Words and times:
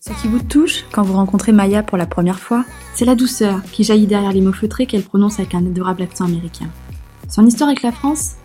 Ce 0.00 0.12
qui 0.20 0.28
vous 0.28 0.42
touche 0.42 0.84
quand 0.92 1.02
vous 1.02 1.14
rencontrez 1.14 1.50
Maya 1.50 1.82
pour 1.82 1.98
la 1.98 2.06
première 2.06 2.38
fois, 2.38 2.64
c'est 2.94 3.04
la 3.04 3.16
douceur 3.16 3.62
qui 3.72 3.82
jaillit 3.82 4.06
derrière 4.06 4.32
les 4.32 4.40
mots 4.40 4.52
feutrés 4.52 4.86
qu'elle 4.86 5.02
prononce 5.02 5.40
avec 5.40 5.54
un 5.56 5.66
adorable 5.66 6.02
accent 6.02 6.26
américain. 6.26 6.68
Son 7.28 7.46
histoire 7.46 7.70
avec 7.70 7.82
la 7.82 7.90
France, 7.90 8.36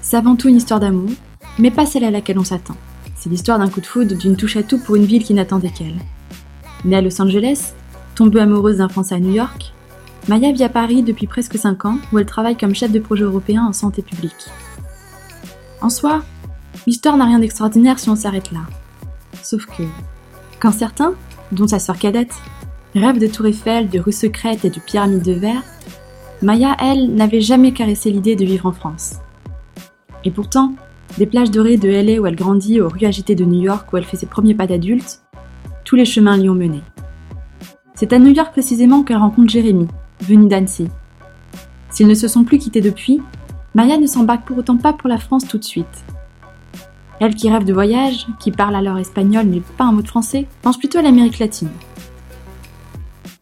c'est 0.00 0.16
avant 0.16 0.34
tout 0.34 0.48
une 0.48 0.56
histoire 0.56 0.80
d'amour, 0.80 1.10
mais 1.58 1.70
pas 1.70 1.86
celle 1.86 2.04
à 2.04 2.10
laquelle 2.10 2.38
on 2.40 2.44
s'attend. 2.44 2.76
C'est 3.14 3.30
l'histoire 3.30 3.60
d'un 3.60 3.68
coup 3.68 3.80
de 3.80 3.86
foudre, 3.86 4.16
d'une 4.16 4.36
touche 4.36 4.56
à 4.56 4.64
tout 4.64 4.78
pour 4.78 4.96
une 4.96 5.04
ville 5.04 5.22
qui 5.22 5.34
n'attendait 5.34 5.70
qu'elle. 5.70 6.00
Née 6.84 6.96
à 6.96 7.00
Los 7.00 7.22
Angeles, 7.22 7.72
tombée 8.16 8.40
amoureuse 8.40 8.78
d'un 8.78 8.88
Français 8.88 9.14
à 9.14 9.20
New 9.20 9.32
York, 9.32 9.73
Maya 10.26 10.52
vit 10.52 10.64
à 10.64 10.70
Paris 10.70 11.02
depuis 11.02 11.26
presque 11.26 11.58
5 11.58 11.84
ans 11.84 11.98
où 12.12 12.18
elle 12.18 12.24
travaille 12.24 12.56
comme 12.56 12.74
chef 12.74 12.90
de 12.90 12.98
projet 12.98 13.24
européen 13.24 13.66
en 13.66 13.74
santé 13.74 14.00
publique. 14.00 14.46
En 15.82 15.90
soi, 15.90 16.22
l'histoire 16.86 17.18
n'a 17.18 17.26
rien 17.26 17.40
d'extraordinaire 17.40 17.98
si 17.98 18.08
on 18.08 18.16
s'arrête 18.16 18.50
là. 18.50 18.60
Sauf 19.42 19.66
que, 19.66 19.82
quand 20.60 20.72
certains, 20.72 21.12
dont 21.52 21.66
sa 21.66 21.78
sœur 21.78 21.98
cadette, 21.98 22.34
rêvent 22.94 23.18
de 23.18 23.26
Tour 23.26 23.46
Eiffel, 23.46 23.90
de 23.90 23.98
rues 23.98 24.12
secrètes 24.12 24.64
et 24.64 24.70
de 24.70 24.80
pyramides 24.80 25.22
de 25.22 25.32
verre, 25.32 25.62
Maya, 26.40 26.74
elle, 26.80 27.14
n'avait 27.14 27.42
jamais 27.42 27.72
caressé 27.72 28.10
l'idée 28.10 28.34
de 28.34 28.46
vivre 28.46 28.66
en 28.66 28.72
France. 28.72 29.16
Et 30.24 30.30
pourtant, 30.30 30.72
des 31.18 31.26
plages 31.26 31.50
dorées 31.50 31.76
de 31.76 31.88
LA 31.88 32.20
où 32.20 32.26
elle 32.26 32.34
grandit 32.34 32.80
aux 32.80 32.88
rues 32.88 33.04
agitées 33.04 33.34
de 33.34 33.44
New 33.44 33.62
York 33.62 33.92
où 33.92 33.98
elle 33.98 34.04
fait 34.04 34.16
ses 34.16 34.26
premiers 34.26 34.54
pas 34.54 34.66
d'adulte, 34.66 35.20
tous 35.84 35.96
les 35.96 36.06
chemins 36.06 36.38
l'y 36.38 36.48
ont 36.48 36.54
menée. 36.54 36.82
C'est 37.94 38.14
à 38.14 38.18
New 38.18 38.32
York 38.32 38.52
précisément 38.52 39.02
qu'elle 39.02 39.18
rencontre 39.18 39.50
Jérémy, 39.50 39.86
venu 40.20 40.48
d'Annecy. 40.48 40.88
S'ils 41.90 42.08
ne 42.08 42.14
se 42.14 42.28
sont 42.28 42.44
plus 42.44 42.58
quittés 42.58 42.80
depuis, 42.80 43.20
Maya 43.74 43.98
ne 43.98 44.06
s'embarque 44.06 44.46
pour 44.46 44.58
autant 44.58 44.76
pas 44.76 44.92
pour 44.92 45.08
la 45.08 45.18
France 45.18 45.46
tout 45.46 45.58
de 45.58 45.64
suite. 45.64 46.04
Elle 47.20 47.34
qui 47.34 47.48
rêve 47.48 47.64
de 47.64 47.72
voyage, 47.72 48.26
qui 48.40 48.50
parle 48.50 48.76
alors 48.76 48.98
espagnol 48.98 49.46
mais 49.46 49.60
pas 49.76 49.84
un 49.84 49.92
mot 49.92 50.02
de 50.02 50.08
français, 50.08 50.46
pense 50.62 50.78
plutôt 50.78 50.98
à 50.98 51.02
l'Amérique 51.02 51.38
latine. 51.38 51.70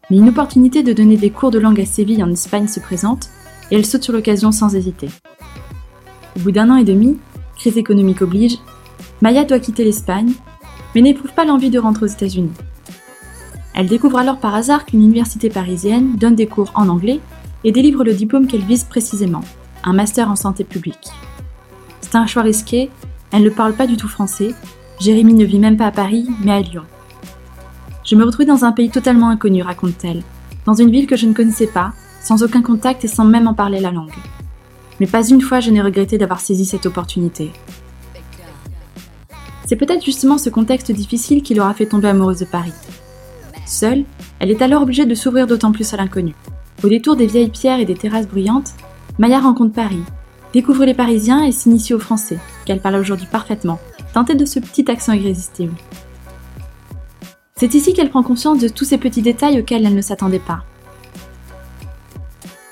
Mais 0.09 0.17
une 0.17 0.29
opportunité 0.29 0.83
de 0.83 0.93
donner 0.93 1.17
des 1.17 1.29
cours 1.29 1.51
de 1.51 1.59
langue 1.59 1.81
à 1.81 1.85
Séville 1.85 2.23
en 2.23 2.31
Espagne 2.31 2.67
se 2.67 2.79
présente 2.79 3.29
et 3.71 3.75
elle 3.75 3.85
saute 3.85 4.03
sur 4.03 4.13
l'occasion 4.13 4.51
sans 4.51 4.75
hésiter. 4.75 5.09
Au 6.35 6.39
bout 6.39 6.51
d'un 6.51 6.69
an 6.69 6.77
et 6.77 6.83
demi, 6.83 7.17
crise 7.55 7.77
économique 7.77 8.21
oblige, 8.21 8.57
Maya 9.21 9.43
doit 9.45 9.59
quitter 9.59 9.83
l'Espagne, 9.83 10.33
mais 10.93 11.01
n'éprouve 11.01 11.33
pas 11.33 11.45
l'envie 11.45 11.69
de 11.69 11.79
rentrer 11.79 12.05
aux 12.05 12.09
États-Unis. 12.09 12.51
Elle 13.75 13.87
découvre 13.87 14.19
alors 14.19 14.37
par 14.37 14.53
hasard 14.53 14.85
qu'une 14.85 15.01
université 15.01 15.49
parisienne 15.49 16.15
donne 16.15 16.35
des 16.35 16.47
cours 16.47 16.71
en 16.75 16.89
anglais 16.89 17.19
et 17.63 17.71
délivre 17.71 18.03
le 18.03 18.13
diplôme 18.13 18.45
qu'elle 18.45 18.61
vise 18.61 18.83
précisément, 18.83 19.43
un 19.83 19.93
master 19.93 20.29
en 20.29 20.35
santé 20.35 20.63
publique. 20.63 21.09
C'est 22.01 22.15
un 22.15 22.27
choix 22.27 22.43
risqué, 22.43 22.91
elle 23.31 23.43
ne 23.43 23.49
parle 23.49 23.73
pas 23.73 23.87
du 23.87 23.97
tout 23.97 24.07
français, 24.07 24.53
Jérémy 24.99 25.33
ne 25.33 25.45
vit 25.45 25.59
même 25.59 25.77
pas 25.77 25.87
à 25.87 25.91
Paris, 25.91 26.27
mais 26.43 26.51
à 26.51 26.61
Lyon. 26.61 26.83
Je 28.05 28.15
me 28.15 28.23
retrouve 28.23 28.45
dans 28.45 28.63
un 28.63 28.73
pays 28.73 28.89
totalement 28.89 29.29
inconnu, 29.29 29.63
raconte-t-elle, 29.63 30.21
dans 30.65 30.73
une 30.75 30.91
ville 30.91 31.07
que 31.07 31.15
je 31.15 31.25
ne 31.25 31.33
connaissais 31.33 31.67
pas, 31.67 31.93
sans 32.21 32.43
aucun 32.43 32.61
contact 32.61 33.03
et 33.05 33.07
sans 33.07 33.25
même 33.25 33.47
en 33.47 33.53
parler 33.55 33.79
la 33.79 33.91
langue. 33.91 34.13
Mais 34.99 35.07
pas 35.07 35.27
une 35.27 35.41
fois 35.41 35.61
je 35.61 35.71
n'ai 35.71 35.81
regretté 35.81 36.19
d'avoir 36.19 36.41
saisi 36.41 36.65
cette 36.65 36.85
opportunité. 36.85 37.51
C'est 39.65 39.77
peut-être 39.77 40.05
justement 40.05 40.37
ce 40.37 40.49
contexte 40.49 40.91
difficile 40.91 41.41
qui 41.41 41.55
l'aura 41.55 41.73
fait 41.73 41.87
tomber 41.87 42.09
amoureuse 42.09 42.39
de 42.39 42.45
Paris. 42.45 42.73
Seule, 43.65 44.03
elle 44.39 44.51
est 44.51 44.61
alors 44.61 44.81
obligée 44.81 45.05
de 45.05 45.15
s'ouvrir 45.15 45.47
d'autant 45.47 45.71
plus 45.71 45.93
à 45.93 45.97
l'inconnu. 45.97 46.35
Au 46.83 46.89
détour 46.89 47.15
des 47.15 47.27
vieilles 47.27 47.49
pierres 47.49 47.79
et 47.79 47.85
des 47.85 47.95
terrasses 47.95 48.27
bruyantes, 48.27 48.73
Maya 49.19 49.39
rencontre 49.39 49.73
Paris, 49.73 50.03
découvre 50.53 50.85
les 50.85 50.93
Parisiens 50.93 51.43
et 51.43 51.51
s'initie 51.51 51.93
au 51.93 51.99
français, 51.99 52.39
qu'elle 52.65 52.81
parle 52.81 52.95
aujourd'hui 52.95 53.27
parfaitement, 53.31 53.79
tentée 54.13 54.35
de 54.35 54.45
ce 54.45 54.59
petit 54.59 54.89
accent 54.89 55.13
irrésistible. 55.13 55.73
C'est 57.55 57.73
ici 57.75 57.93
qu'elle 57.93 58.09
prend 58.09 58.23
conscience 58.23 58.59
de 58.59 58.67
tous 58.67 58.85
ces 58.85 58.97
petits 58.97 59.21
détails 59.21 59.59
auxquels 59.59 59.85
elle 59.85 59.95
ne 59.95 60.01
s'attendait 60.01 60.39
pas. 60.39 60.63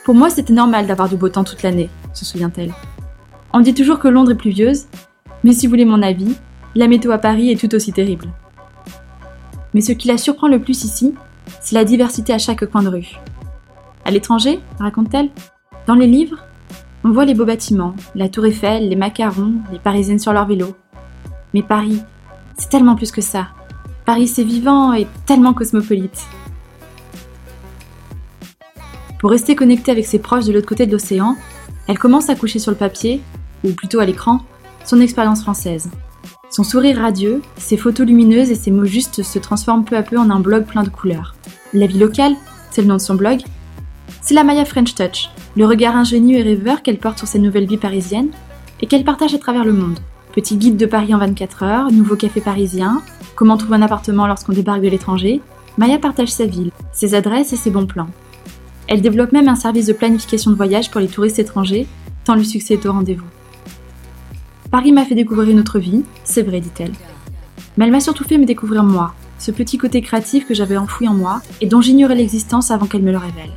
Pour 0.03 0.15
moi, 0.15 0.29
c'était 0.29 0.53
normal 0.53 0.87
d'avoir 0.87 1.07
du 1.07 1.15
beau 1.15 1.29
temps 1.29 1.43
toute 1.43 1.63
l'année, 1.63 1.89
se 2.13 2.25
souvient-elle. 2.25 2.73
On 3.53 3.61
dit 3.61 3.73
toujours 3.73 3.99
que 3.99 4.07
Londres 4.07 4.31
est 4.31 4.35
pluvieuse, 4.35 4.85
mais 5.43 5.53
si 5.53 5.65
vous 5.65 5.71
voulez 5.71 5.85
mon 5.85 6.01
avis, 6.01 6.35
la 6.75 6.87
météo 6.87 7.11
à 7.11 7.17
Paris 7.17 7.51
est 7.51 7.59
tout 7.59 7.73
aussi 7.75 7.93
terrible. 7.93 8.27
Mais 9.73 9.81
ce 9.81 9.91
qui 9.91 10.07
la 10.07 10.17
surprend 10.17 10.47
le 10.47 10.59
plus 10.59 10.83
ici, 10.83 11.13
c'est 11.61 11.75
la 11.75 11.85
diversité 11.85 12.33
à 12.33 12.37
chaque 12.37 12.65
coin 12.65 12.83
de 12.83 12.89
rue. 12.89 13.19
À 14.05 14.11
l'étranger, 14.11 14.59
raconte-t-elle, 14.79 15.29
dans 15.87 15.95
les 15.95 16.07
livres, 16.07 16.37
on 17.03 17.11
voit 17.11 17.25
les 17.25 17.33
beaux 17.33 17.45
bâtiments, 17.45 17.95
la 18.15 18.29
tour 18.29 18.45
Eiffel, 18.45 18.89
les 18.89 18.95
macarons, 18.95 19.53
les 19.71 19.79
Parisiennes 19.79 20.19
sur 20.19 20.33
leur 20.33 20.45
vélo. 20.45 20.75
Mais 21.53 21.63
Paris, 21.63 22.01
c'est 22.57 22.69
tellement 22.69 22.95
plus 22.95 23.11
que 23.11 23.21
ça. 23.21 23.47
Paris, 24.05 24.27
c'est 24.27 24.43
vivant 24.43 24.93
et 24.93 25.07
tellement 25.25 25.53
cosmopolite. 25.53 26.25
Pour 29.19 29.31
rester 29.31 29.55
connectée 29.55 29.91
avec 29.91 30.05
ses 30.05 30.19
proches 30.19 30.45
de 30.45 30.53
l'autre 30.53 30.67
côté 30.67 30.85
de 30.85 30.91
l'océan, 30.91 31.35
elle 31.87 31.99
commence 31.99 32.29
à 32.29 32.35
coucher 32.35 32.59
sur 32.59 32.71
le 32.71 32.77
papier, 32.77 33.21
ou 33.63 33.71
plutôt 33.71 33.99
à 33.99 34.05
l'écran, 34.05 34.41
son 34.85 34.99
expérience 34.99 35.41
française. 35.41 35.89
Son 36.51 36.63
sourire 36.65 36.97
radieux, 36.97 37.41
ses 37.55 37.77
photos 37.77 38.05
lumineuses 38.05 38.51
et 38.51 38.55
ses 38.55 38.71
mots 38.71 38.83
justes 38.83 39.23
se 39.23 39.39
transforment 39.39 39.85
peu 39.85 39.95
à 39.95 40.03
peu 40.03 40.17
en 40.17 40.29
un 40.29 40.41
blog 40.41 40.65
plein 40.65 40.83
de 40.83 40.89
couleurs. 40.89 41.33
La 41.73 41.87
vie 41.87 41.97
locale, 41.97 42.33
c'est 42.71 42.81
le 42.81 42.89
nom 42.89 42.97
de 42.97 43.01
son 43.01 43.15
blog. 43.15 43.39
C'est 44.19 44.33
la 44.33 44.43
Maya 44.43 44.65
French 44.65 44.93
Touch, 44.93 45.29
le 45.55 45.65
regard 45.65 45.95
ingénieux 45.95 46.39
et 46.39 46.43
rêveur 46.43 46.81
qu'elle 46.81 46.97
porte 46.97 47.19
sur 47.19 47.27
cette 47.27 47.41
nouvelle 47.41 47.67
vie 47.67 47.77
parisienne 47.77 48.31
et 48.81 48.85
qu'elle 48.85 49.05
partage 49.05 49.33
à 49.33 49.37
travers 49.37 49.63
le 49.63 49.71
monde. 49.71 49.99
Petit 50.33 50.57
guide 50.57 50.75
de 50.75 50.85
Paris 50.85 51.15
en 51.15 51.19
24 51.19 51.63
heures, 51.63 51.91
nouveau 51.91 52.17
café 52.17 52.41
parisien, 52.41 53.01
comment 53.35 53.55
trouver 53.55 53.77
un 53.77 53.81
appartement 53.81 54.27
lorsqu'on 54.27 54.51
débarque 54.51 54.81
de 54.81 54.89
l'étranger, 54.89 55.39
Maya 55.77 55.99
partage 55.99 56.33
sa 56.33 56.45
ville, 56.45 56.71
ses 56.91 57.15
adresses 57.15 57.53
et 57.53 57.57
ses 57.57 57.71
bons 57.71 57.87
plans. 57.87 58.09
Elle 58.89 59.01
développe 59.01 59.31
même 59.31 59.47
un 59.47 59.55
service 59.55 59.85
de 59.85 59.93
planification 59.93 60.51
de 60.51 60.57
voyage 60.57 60.91
pour 60.91 60.99
les 60.99 61.07
touristes 61.07 61.39
étrangers, 61.39 61.87
tant 62.25 62.35
le 62.35 62.43
succès 62.43 62.73
est 62.73 62.85
au 62.85 62.91
rendez-vous. 62.91 63.23
Paris 64.71 64.93
m'a 64.93 65.03
fait 65.03 65.15
découvrir 65.15 65.49
une 65.49 65.59
autre 65.59 65.79
vie, 65.79 66.05
c'est 66.23 66.43
vrai, 66.43 66.61
dit-elle. 66.61 66.93
Mais 67.75 67.83
elle 67.83 67.91
m'a 67.91 67.99
surtout 67.99 68.23
fait 68.23 68.37
me 68.37 68.45
découvrir 68.45 68.83
moi, 68.83 69.13
ce 69.37 69.51
petit 69.51 69.77
côté 69.77 70.01
créatif 70.01 70.47
que 70.47 70.53
j'avais 70.53 70.77
enfoui 70.77 71.09
en 71.09 71.13
moi 71.13 71.41
et 71.59 71.67
dont 71.67 71.81
j'ignorais 71.81 72.15
l'existence 72.15 72.71
avant 72.71 72.85
qu'elle 72.85 73.01
me 73.01 73.11
le 73.11 73.17
révèle. 73.17 73.51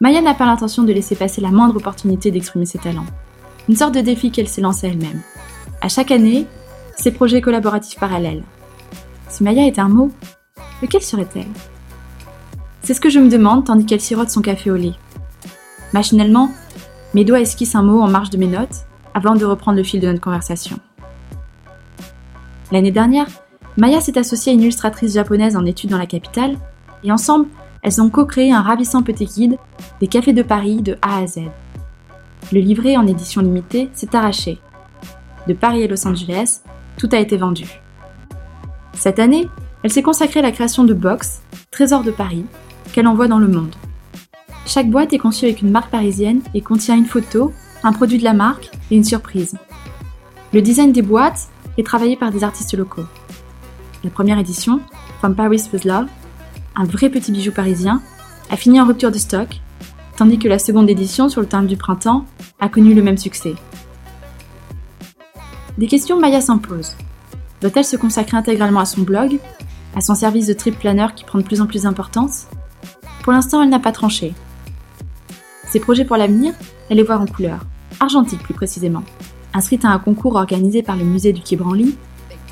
Maya 0.00 0.22
n'a 0.22 0.34
pas 0.34 0.46
l'intention 0.46 0.84
de 0.84 0.92
laisser 0.92 1.16
passer 1.16 1.40
la 1.40 1.50
moindre 1.50 1.76
opportunité 1.76 2.30
d'exprimer 2.30 2.66
ses 2.66 2.78
talents. 2.78 3.06
Une 3.68 3.74
sorte 3.74 3.94
de 3.94 4.00
défi 4.00 4.30
qu'elle 4.30 4.48
s'est 4.48 4.60
lancé 4.60 4.86
elle-même. 4.86 5.20
À 5.80 5.88
chaque 5.88 6.12
année, 6.12 6.46
ses 6.96 7.10
projets 7.10 7.40
collaboratifs 7.40 7.98
parallèles. 7.98 8.44
Si 9.28 9.42
Maya 9.42 9.66
était 9.66 9.80
un 9.80 9.88
mot, 9.88 10.12
lequel 10.82 11.02
serait-elle? 11.02 11.48
C'est 12.82 12.94
ce 12.94 13.00
que 13.00 13.10
je 13.10 13.18
me 13.18 13.28
demande 13.28 13.66
tandis 13.66 13.86
qu'elle 13.86 14.00
sirote 14.00 14.30
son 14.30 14.40
café 14.40 14.70
au 14.70 14.76
lait. 14.76 14.94
Machinalement, 15.92 16.52
mes 17.12 17.24
doigts 17.24 17.40
esquissent 17.40 17.74
un 17.74 17.82
mot 17.82 18.00
en 18.00 18.08
marge 18.08 18.30
de 18.30 18.38
mes 18.38 18.46
notes 18.46 18.86
avant 19.14 19.34
de 19.34 19.44
reprendre 19.44 19.76
le 19.78 19.84
fil 19.84 20.00
de 20.00 20.06
notre 20.06 20.20
conversation. 20.20 20.78
L'année 22.72 22.92
dernière, 22.92 23.26
Maya 23.76 24.00
s'est 24.00 24.18
associée 24.18 24.52
à 24.52 24.54
une 24.54 24.62
illustratrice 24.62 25.14
japonaise 25.14 25.56
en 25.56 25.64
études 25.64 25.90
dans 25.90 25.98
la 25.98 26.06
capitale, 26.06 26.56
et 27.02 27.12
ensemble, 27.12 27.46
elles 27.82 28.00
ont 28.00 28.10
co-créé 28.10 28.52
un 28.52 28.62
ravissant 28.62 29.02
petit 29.02 29.24
guide 29.24 29.56
des 30.00 30.06
cafés 30.06 30.32
de 30.32 30.42
Paris 30.42 30.82
de 30.82 30.98
A 31.02 31.18
à 31.18 31.26
Z. 31.26 31.40
Le 32.52 32.60
livret 32.60 32.96
en 32.96 33.06
édition 33.06 33.40
limitée 33.40 33.88
s'est 33.94 34.14
arraché. 34.14 34.58
De 35.46 35.54
Paris 35.54 35.84
à 35.84 35.86
Los 35.86 36.06
Angeles, 36.06 36.60
tout 36.96 37.08
a 37.12 37.18
été 37.18 37.36
vendu. 37.36 37.64
Cette 38.92 39.18
année, 39.18 39.48
elle 39.82 39.90
s'est 39.90 40.02
consacrée 40.02 40.40
à 40.40 40.42
la 40.42 40.52
création 40.52 40.84
de 40.84 40.92
box, 40.92 41.40
Trésor 41.70 42.02
de 42.02 42.10
Paris, 42.10 42.44
qu'elle 42.92 43.06
envoie 43.06 43.28
dans 43.28 43.38
le 43.38 43.48
monde. 43.48 43.74
Chaque 44.66 44.90
boîte 44.90 45.12
est 45.12 45.18
conçue 45.18 45.46
avec 45.46 45.62
une 45.62 45.70
marque 45.70 45.90
parisienne 45.90 46.42
et 46.54 46.60
contient 46.60 46.96
une 46.96 47.06
photo, 47.06 47.52
un 47.82 47.92
produit 47.92 48.18
de 48.18 48.24
la 48.24 48.32
marque 48.32 48.70
et 48.90 48.96
une 48.96 49.04
surprise. 49.04 49.56
Le 50.52 50.62
design 50.62 50.92
des 50.92 51.02
boîtes 51.02 51.48
est 51.78 51.86
travaillé 51.86 52.16
par 52.16 52.30
des 52.30 52.44
artistes 52.44 52.76
locaux. 52.76 53.06
La 54.04 54.10
première 54.10 54.38
édition, 54.38 54.80
From 55.18 55.34
Paris 55.34 55.68
with 55.72 55.84
Love, 55.84 56.06
un 56.76 56.84
vrai 56.84 57.10
petit 57.10 57.32
bijou 57.32 57.52
parisien, 57.52 58.02
a 58.50 58.56
fini 58.56 58.80
en 58.80 58.86
rupture 58.86 59.12
de 59.12 59.18
stock, 59.18 59.60
tandis 60.16 60.38
que 60.38 60.48
la 60.48 60.58
seconde 60.58 60.90
édition, 60.90 61.28
sur 61.28 61.40
le 61.40 61.46
thème 61.46 61.66
du 61.66 61.76
printemps, 61.76 62.24
a 62.58 62.68
connu 62.68 62.94
le 62.94 63.02
même 63.02 63.18
succès. 63.18 63.54
Des 65.78 65.86
questions 65.86 66.18
Maya 66.18 66.40
s'imposent. 66.40 66.96
Doit-elle 67.60 67.84
se 67.84 67.96
consacrer 67.96 68.36
intégralement 68.36 68.80
à 68.80 68.86
son 68.86 69.02
blog, 69.02 69.38
à 69.94 70.00
son 70.00 70.14
service 70.14 70.46
de 70.46 70.52
trip 70.52 70.78
planner 70.78 71.06
qui 71.14 71.24
prend 71.24 71.38
de 71.38 71.44
plus 71.44 71.60
en 71.60 71.66
plus 71.66 71.82
d'importance? 71.82 72.46
Pour 73.22 73.32
l'instant, 73.32 73.62
elle 73.62 73.68
n'a 73.68 73.78
pas 73.78 73.92
tranché. 73.92 74.34
Ses 75.68 75.80
projets 75.80 76.04
pour 76.04 76.16
l'avenir, 76.16 76.52
elle 76.88 76.96
les 76.96 77.02
voit 77.02 77.18
en 77.18 77.26
couleur, 77.26 77.60
argentique 78.00 78.42
plus 78.42 78.54
précisément. 78.54 79.04
Inscrite 79.54 79.84
à 79.84 79.90
un 79.90 79.98
concours 79.98 80.34
organisé 80.34 80.82
par 80.82 80.96
le 80.96 81.04
musée 81.04 81.32
du 81.32 81.42
Quai 81.42 81.56
Branly, 81.56 81.96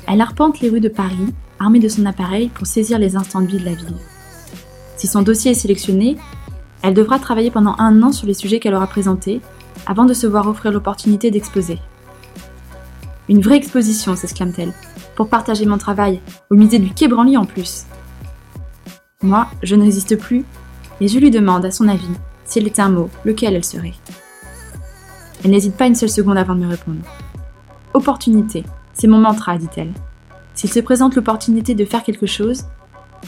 elle 0.07 0.21
arpente 0.21 0.59
les 0.59 0.69
rues 0.69 0.79
de 0.79 0.89
Paris, 0.89 1.33
armée 1.59 1.79
de 1.79 1.89
son 1.89 2.05
appareil 2.05 2.49
pour 2.49 2.67
saisir 2.67 2.97
les 2.97 3.15
instants 3.15 3.41
de 3.41 3.47
vie 3.47 3.59
de 3.59 3.65
la 3.65 3.73
ville. 3.73 3.97
Si 4.95 5.07
son 5.07 5.21
dossier 5.21 5.51
est 5.51 5.55
sélectionné, 5.55 6.17
Elle 6.81 6.93
devra 6.93 7.19
travailler 7.19 7.51
pendant 7.51 7.75
un 7.77 8.01
an 8.03 8.11
sur 8.11 8.27
les 8.27 8.33
sujets 8.33 8.59
qu'elle 8.59 8.73
aura 8.73 8.87
présentés, 8.87 9.41
avant 9.85 10.05
de 10.05 10.13
se 10.13 10.27
voir 10.27 10.47
offrir 10.47 10.71
l'opportunité 10.71 11.31
d'exposer. 11.31 11.79
Une 13.27 13.41
vraie 13.41 13.57
exposition, 13.57 14.15
s'exclame-t-elle, 14.15 14.73
pour 15.15 15.27
partager 15.27 15.65
mon 15.65 15.77
travail, 15.77 16.21
au 16.49 16.55
musée 16.55 16.79
du 16.79 16.93
Quai 16.93 17.07
Branly 17.07 17.37
en 17.37 17.45
plus. 17.45 17.85
Moi, 19.21 19.47
je 19.61 19.75
ne 19.75 19.83
résiste 19.83 20.17
plus, 20.17 20.45
et 21.01 21.07
je 21.07 21.19
lui 21.19 21.31
demande, 21.31 21.65
à 21.65 21.71
son 21.71 21.87
avis, 21.87 22.07
si 22.45 22.59
elle 22.59 22.67
était 22.67 22.81
un 22.81 22.89
mot, 22.89 23.09
lequel 23.25 23.55
elle 23.55 23.65
serait. 23.65 23.93
Elle 25.43 25.51
n'hésite 25.51 25.75
pas 25.75 25.87
une 25.87 25.95
seule 25.95 26.09
seconde 26.09 26.37
avant 26.37 26.55
de 26.55 26.61
me 26.61 26.69
répondre. 26.69 26.99
Opportunité, 27.93 28.63
c'est 28.93 29.07
mon 29.07 29.19
mantra, 29.19 29.57
dit-elle. 29.57 29.93
S'il 30.53 30.71
se 30.71 30.79
présente 30.79 31.15
l'opportunité 31.15 31.75
de 31.75 31.85
faire 31.85 32.03
quelque 32.03 32.25
chose, 32.25 32.65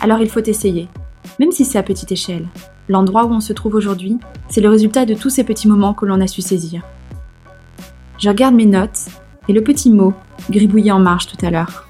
alors 0.02 0.20
il 0.20 0.30
faut 0.30 0.44
essayer, 0.44 0.90
même 1.40 1.52
si 1.52 1.66
c'est 1.66 1.78
à 1.78 1.84
petite 1.84 2.12
échelle. 2.12 2.48
L'endroit 2.90 3.26
où 3.26 3.32
on 3.32 3.40
se 3.40 3.54
trouve 3.54 3.76
aujourd'hui, 3.76 4.18
c'est 4.50 4.62
le 4.62 4.70
résultat 4.70 5.06
de 5.06 5.14
tous 5.14 5.30
ces 5.30 5.44
petits 5.44 5.68
moments 5.68 5.94
que 5.94 6.06
l'on 6.06 6.20
a 6.20 6.28
su 6.28 6.42
saisir. 6.42 6.84
Je 8.18 8.30
regarde 8.30 8.56
mes 8.56 8.66
notes 8.66 9.08
et 9.48 9.54
le 9.54 9.64
petit 9.64 9.90
mot 9.90 10.14
gribouillé 10.50 10.92
en 10.92 11.00
marche 11.00 11.28
tout 11.28 11.46
à 11.46 11.50
l'heure. 11.50 11.88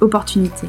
Opportunité. 0.00 0.68